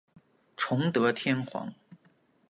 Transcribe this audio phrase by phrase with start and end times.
[0.57, 1.71] 崇德天皇。